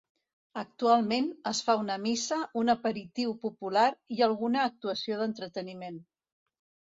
[0.59, 3.85] Actualment, es fa una missa, un aperitiu popular
[4.17, 6.03] i alguna actuació d'entreteniment.